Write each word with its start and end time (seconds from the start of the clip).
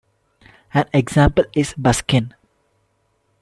An 0.73 0.85
example 0.93 1.43
is 1.53 1.75
buskin. 1.77 2.33